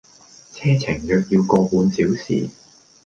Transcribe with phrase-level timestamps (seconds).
[0.53, 2.49] 車程約要個半小時